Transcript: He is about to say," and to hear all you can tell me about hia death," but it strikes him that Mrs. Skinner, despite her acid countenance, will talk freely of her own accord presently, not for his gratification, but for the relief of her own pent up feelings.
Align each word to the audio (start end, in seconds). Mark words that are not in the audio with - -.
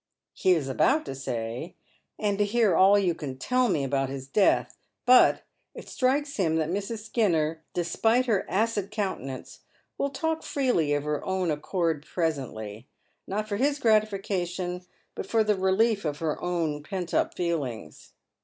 He 0.33 0.53
is 0.53 0.67
about 0.67 1.05
to 1.05 1.13
say," 1.13 1.75
and 2.19 2.39
to 2.39 2.43
hear 2.43 2.73
all 2.75 2.97
you 2.97 3.13
can 3.13 3.37
tell 3.37 3.69
me 3.69 3.83
about 3.83 4.09
hia 4.09 4.21
death," 4.33 4.75
but 5.05 5.43
it 5.75 5.87
strikes 5.89 6.37
him 6.37 6.55
that 6.55 6.71
Mrs. 6.71 7.03
Skinner, 7.05 7.63
despite 7.75 8.25
her 8.25 8.43
acid 8.49 8.89
countenance, 8.89 9.59
will 9.99 10.09
talk 10.09 10.41
freely 10.41 10.91
of 10.95 11.03
her 11.03 11.23
own 11.23 11.51
accord 11.51 12.03
presently, 12.03 12.87
not 13.27 13.47
for 13.47 13.57
his 13.57 13.77
gratification, 13.77 14.83
but 15.13 15.27
for 15.27 15.43
the 15.43 15.53
relief 15.55 16.03
of 16.03 16.17
her 16.17 16.41
own 16.41 16.81
pent 16.81 17.13
up 17.13 17.35
feelings. 17.35 18.13